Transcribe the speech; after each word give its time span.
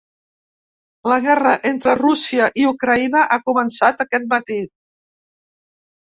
La 1.09 1.17
guerra 1.25 1.49
entre 1.71 1.91
Rússia 1.99 2.47
i 2.61 2.65
Ucraïna 2.69 3.21
ha 3.35 3.37
començat 3.49 4.01
aquest 4.07 4.25
matí. 4.31 4.57